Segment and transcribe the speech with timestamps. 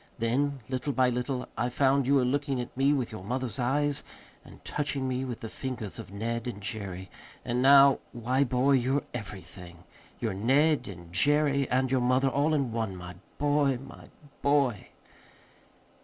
[0.17, 4.03] Then, little by little, I found you were looking at me with your mother's eyes,
[4.43, 7.11] and touching me with the fingers of Ned and Jerry.
[7.45, 9.83] And now why, boy, you're everything.
[10.19, 14.05] You're Ned and Jerry and your mother all in one, my boy, my
[14.41, 14.87] boy!"